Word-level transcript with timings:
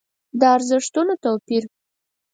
د 0.39 0.41
ارزښتونو 0.55 1.13
توپير. 1.23 1.63